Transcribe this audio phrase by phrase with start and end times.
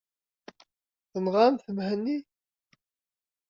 [1.11, 2.17] Tenɣamt Mhenni?